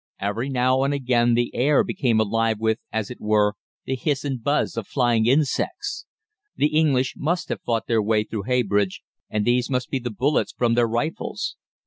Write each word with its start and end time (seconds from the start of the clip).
Every 0.19 0.49
now 0.49 0.81
and 0.83 0.95
again 0.95 1.35
the 1.35 1.53
air 1.53 1.83
became 1.83 2.19
alive 2.19 2.59
with, 2.59 2.79
as 2.91 3.11
it 3.11 3.21
were, 3.21 3.53
the 3.85 3.95
hiss 3.95 4.25
and 4.25 4.41
buzz 4.43 4.75
of 4.75 4.87
flying 4.87 5.27
insects. 5.27 6.07
The 6.55 6.75
English 6.75 7.13
must 7.15 7.49
have 7.49 7.61
fought 7.61 7.85
their 7.85 8.01
way 8.01 8.23
through 8.23 8.45
Heybridge, 8.47 9.03
and 9.29 9.45
these 9.45 9.69
must 9.69 9.91
be 9.91 9.99
the 9.99 10.09
bullets 10.09 10.53
from 10.53 10.73
their 10.73 10.87
rifles. 10.87 11.55